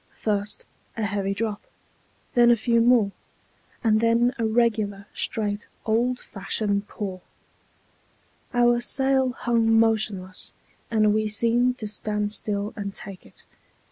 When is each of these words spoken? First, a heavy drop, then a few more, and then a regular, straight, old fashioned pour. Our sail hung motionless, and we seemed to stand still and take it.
First, 0.17 0.65
a 0.97 1.03
heavy 1.03 1.35
drop, 1.35 1.61
then 2.33 2.49
a 2.49 2.55
few 2.55 2.81
more, 2.81 3.11
and 3.83 4.01
then 4.01 4.33
a 4.39 4.47
regular, 4.47 5.05
straight, 5.13 5.67
old 5.85 6.19
fashioned 6.19 6.87
pour. 6.87 7.21
Our 8.51 8.81
sail 8.81 9.29
hung 9.31 9.77
motionless, 9.79 10.53
and 10.89 11.13
we 11.13 11.27
seemed 11.27 11.77
to 11.77 11.87
stand 11.87 12.31
still 12.31 12.73
and 12.75 12.95
take 12.95 13.27
it. 13.27 13.45